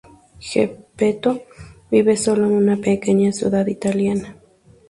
Geppetto 0.39 1.43
vive 1.91 2.17
solo 2.17 2.47
en 2.47 2.53
una 2.53 2.77
pequeña 2.77 3.31
ciudad 3.31 3.67
italiana. 3.67 4.35